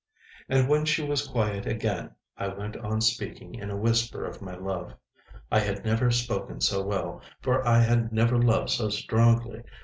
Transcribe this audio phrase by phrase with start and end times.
[0.49, 4.55] And when she was quiet again I went on speaking in a whisper of my
[4.55, 4.95] love.
[5.51, 9.61] I had never spoken so well, for I had never loved so strongly.